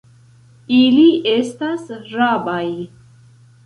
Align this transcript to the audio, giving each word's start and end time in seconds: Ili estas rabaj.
Ili 0.77 1.05
estas 1.35 1.87
rabaj. 2.19 2.67